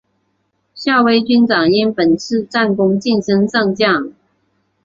[0.73, 4.11] 夏威军长因本次战功晋升上将。